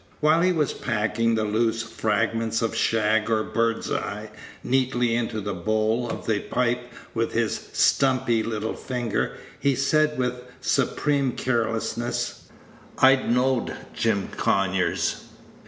[0.19, 4.31] While he was packing the loose fragments of shag or bird's eye
[4.63, 10.41] neatly into the bowl of the pipe with his stumpy little finger, he said, with
[10.59, 12.45] supreme carelessness:
[12.97, 15.25] "I know'd Jim Conyers."